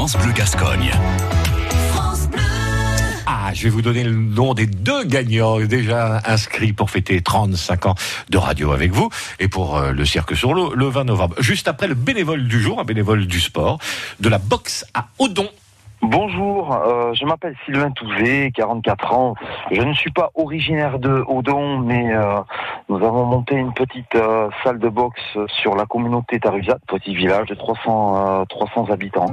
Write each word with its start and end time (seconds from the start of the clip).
France 0.00 0.16
Bleu 0.16 0.32
Gascogne. 0.32 0.90
Ah, 3.26 3.50
je 3.52 3.64
vais 3.64 3.68
vous 3.68 3.82
donner 3.82 4.02
le 4.02 4.12
nom 4.12 4.54
des 4.54 4.64
deux 4.64 5.04
gagnants 5.04 5.60
déjà 5.60 6.22
inscrits 6.24 6.72
pour 6.72 6.88
fêter 6.88 7.20
35 7.20 7.84
ans 7.84 7.94
de 8.30 8.38
radio 8.38 8.72
avec 8.72 8.92
vous 8.92 9.10
et 9.40 9.48
pour 9.48 9.76
euh, 9.76 9.92
le 9.92 10.06
cirque 10.06 10.34
sur 10.34 10.54
l'eau 10.54 10.72
le 10.74 10.86
20 10.86 11.04
novembre. 11.04 11.34
Juste 11.40 11.68
après 11.68 11.86
le 11.86 11.92
bénévole 11.92 12.48
du 12.48 12.62
jour, 12.62 12.80
un 12.80 12.84
bénévole 12.84 13.26
du 13.26 13.40
sport, 13.40 13.78
de 14.20 14.30
la 14.30 14.38
boxe 14.38 14.86
à 14.94 15.08
Odon. 15.18 15.50
Bonjour, 16.02 16.72
euh, 16.72 17.12
je 17.12 17.26
m'appelle 17.26 17.54
Sylvain 17.66 17.90
Touzé, 17.90 18.52
44 18.56 19.12
ans. 19.12 19.34
Je 19.70 19.82
ne 19.82 19.92
suis 19.92 20.10
pas 20.10 20.30
originaire 20.34 20.98
de 20.98 21.22
Odon, 21.28 21.80
mais 21.80 22.14
euh, 22.14 22.40
nous 22.90 23.06
avons 23.06 23.24
monté 23.24 23.54
une 23.54 23.72
petite 23.72 24.16
euh, 24.16 24.50
salle 24.64 24.80
de 24.80 24.88
boxe 24.88 25.22
sur 25.46 25.76
la 25.76 25.86
communauté 25.86 26.40
Tarusat, 26.40 26.78
petit 26.88 27.14
village 27.14 27.46
de 27.46 27.54
300, 27.54 28.46
300 28.46 28.90
habitants. 28.90 29.30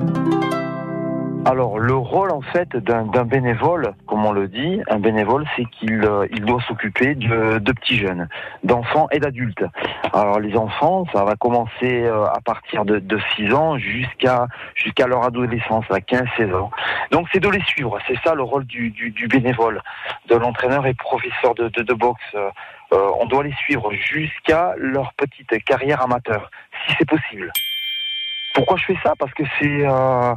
Alors 1.44 1.80
le 1.80 1.96
rôle 1.96 2.30
en 2.32 2.42
fait 2.42 2.76
d'un 2.78 3.24
bénévole, 3.24 3.96
comme 4.06 4.26
on 4.26 4.32
le 4.32 4.48
dit, 4.48 4.82
un 4.90 5.00
bénévole, 5.00 5.46
c'est 5.56 5.66
qu'il 5.66 6.08
il 6.32 6.46
doit 6.46 6.62
s'occuper 6.68 7.16
de, 7.16 7.72
petits 7.72 7.98
jeunes, 7.98 8.28
d'enfants 8.64 9.08
et 9.12 9.20
d'adultes. 9.20 9.64
Alors 10.14 10.40
les 10.40 10.56
enfants, 10.56 11.06
ça 11.14 11.24
va 11.24 11.36
commencer 11.36 12.06
à 12.06 12.40
partir 12.44 12.86
de, 12.86 13.00
de 13.00 13.20
6 13.38 13.54
ans 13.54 13.78
jusqu'à 13.78 14.48
jusqu'à 14.76 15.08
leur 15.08 15.24
adolescence, 15.24 15.86
à 15.90 16.00
15-16 16.00 16.54
ans. 16.54 16.70
Donc 17.12 17.28
c'est 17.32 17.40
de 17.40 17.50
les 17.50 17.64
suivre, 17.64 17.98
c'est 18.08 18.20
ça 18.26 18.36
le 18.36 18.44
rôle 18.44 18.66
du, 18.66 18.92
bénévole, 19.30 19.82
de 20.28 20.36
l'entraîneur 20.36 20.86
et 20.86 20.94
professeur 20.94 21.56
de 21.56 21.94
boxe. 21.94 22.36
Euh, 22.94 23.12
on 23.20 23.26
doit 23.26 23.44
les 23.44 23.54
suivre 23.54 23.92
jusqu'à 23.92 24.74
leur 24.78 25.14
petite 25.14 25.64
carrière 25.66 26.02
amateur, 26.02 26.50
si 26.86 26.96
c'est 26.98 27.08
possible. 27.08 27.52
Pourquoi 28.54 28.78
je 28.78 28.86
fais 28.86 28.98
ça? 29.04 29.14
Parce 29.20 29.34
que 29.34 29.44
c'est 29.60 29.86
euh, 29.86 30.34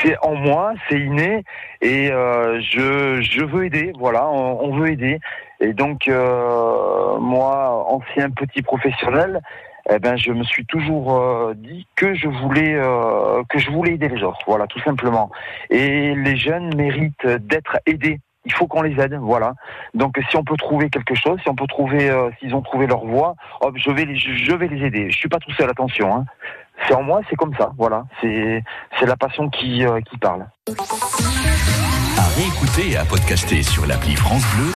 c'est 0.00 0.16
en 0.20 0.34
moi, 0.34 0.74
c'est 0.88 0.98
inné 0.98 1.42
et 1.80 2.10
euh, 2.10 2.60
je, 2.60 3.22
je 3.22 3.44
veux 3.44 3.64
aider. 3.64 3.92
Voilà, 3.98 4.28
on, 4.28 4.60
on 4.64 4.76
veut 4.76 4.90
aider. 4.90 5.20
Et 5.60 5.72
donc 5.72 6.08
euh, 6.08 7.18
moi, 7.18 7.86
ancien 7.88 8.30
petit 8.30 8.62
professionnel, 8.62 9.40
eh 9.88 9.98
ben 9.98 10.16
je 10.16 10.32
me 10.32 10.44
suis 10.44 10.66
toujours 10.66 11.16
euh, 11.16 11.54
dit 11.56 11.86
que 11.96 12.14
je 12.14 12.28
voulais 12.28 12.74
euh, 12.74 13.42
que 13.48 13.58
je 13.58 13.70
voulais 13.70 13.92
aider 13.92 14.08
les 14.08 14.22
autres. 14.22 14.40
Voilà, 14.46 14.66
tout 14.66 14.80
simplement. 14.80 15.30
Et 15.70 16.14
les 16.14 16.36
jeunes 16.36 16.74
méritent 16.74 17.26
d'être 17.26 17.78
aidés 17.86 18.20
il 18.44 18.52
faut 18.52 18.66
qu'on 18.66 18.82
les 18.82 18.98
aide, 19.00 19.14
voilà. 19.20 19.54
Donc 19.94 20.18
si 20.30 20.36
on 20.36 20.44
peut 20.44 20.56
trouver 20.56 20.90
quelque 20.90 21.14
chose, 21.14 21.38
si 21.42 21.48
on 21.48 21.54
peut 21.54 21.66
trouver, 21.66 22.10
euh, 22.10 22.30
s'ils 22.38 22.54
ont 22.54 22.62
trouvé 22.62 22.86
leur 22.86 23.04
voie, 23.04 23.34
hop, 23.60 23.74
je 23.76 23.90
vais 23.90 24.04
les, 24.04 24.16
je 24.16 24.54
vais 24.54 24.68
les 24.68 24.86
aider. 24.86 25.10
Je 25.10 25.16
suis 25.16 25.28
pas 25.28 25.38
tout 25.38 25.52
seul, 25.52 25.70
attention. 25.70 26.14
Hein. 26.14 26.24
C'est 26.86 26.94
en 26.94 27.02
moi, 27.02 27.20
c'est 27.30 27.36
comme 27.36 27.54
ça, 27.56 27.72
voilà. 27.78 28.04
C'est 28.20 28.62
c'est 28.98 29.06
la 29.06 29.16
passion 29.16 29.48
qui 29.50 29.86
euh, 29.86 30.00
qui 30.00 30.18
parle. 30.18 30.46
À 32.18 32.28
réécouter 32.36 32.92
et 32.92 32.96
à 32.96 33.04
podcaster 33.04 33.62
sur 33.62 33.86
l'appli 33.86 34.16
France 34.16 34.44
Bleu 34.54 34.70